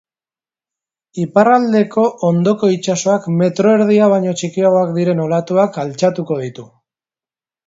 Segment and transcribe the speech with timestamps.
[1.23, 6.67] Iparraldeko hondoko itsasoak metro erdia baino txikiagoak diren olatuak altxatuko ditu.